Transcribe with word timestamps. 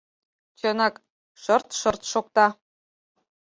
Чынак, 0.59 0.95
шырт-шырт 1.43 2.01
шокта. 2.11 2.47